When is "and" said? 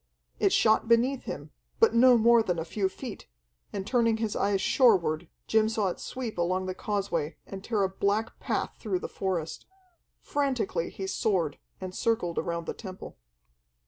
3.71-3.85, 7.45-7.63, 11.79-11.93